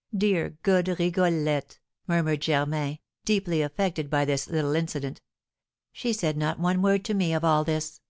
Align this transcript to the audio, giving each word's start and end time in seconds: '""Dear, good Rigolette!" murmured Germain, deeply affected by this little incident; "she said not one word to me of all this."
'""Dear, 0.16 0.50
good 0.62 0.86
Rigolette!" 1.00 1.80
murmured 2.06 2.42
Germain, 2.42 3.00
deeply 3.24 3.60
affected 3.60 4.08
by 4.08 4.24
this 4.24 4.48
little 4.48 4.76
incident; 4.76 5.20
"she 5.90 6.12
said 6.12 6.36
not 6.36 6.60
one 6.60 6.80
word 6.80 7.04
to 7.06 7.12
me 7.14 7.34
of 7.34 7.42
all 7.42 7.64
this." 7.64 8.00